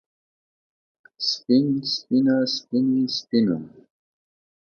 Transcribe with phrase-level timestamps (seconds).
[1.29, 3.57] سپين سپينه سپينې سپينو